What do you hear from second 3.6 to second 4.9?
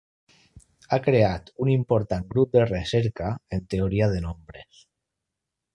teoria de nombres.